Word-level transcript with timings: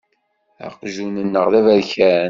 Aqjun-nneɣ 0.65 1.45
d 1.51 1.53
aberkan. 1.59 2.17